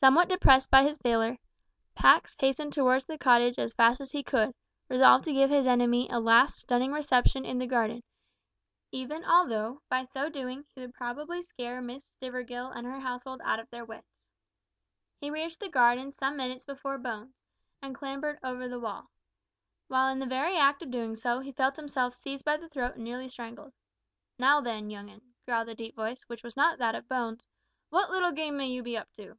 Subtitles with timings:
[0.00, 1.38] Somewhat depressed by his failure,
[1.94, 4.52] Pax hastened towards the cottage as fast as he could,
[4.90, 8.02] resolved to give his enemy a last stunning reception in the garden,
[8.92, 13.58] even although, by so doing, he would probably scare Miss Stivergill and her household out
[13.60, 14.20] of their wits.
[15.22, 17.32] He reached the garden some minutes before Bones,
[17.80, 19.10] and clambered over the wall.
[19.88, 22.96] While in the very act of doing so, he felt himself seized by the throat
[22.96, 23.72] and nearly strangled.
[24.38, 27.46] "Now then, young 'un," growled a deep voice, which was not that of Bones,
[27.88, 29.38] "what little game may you be up to?"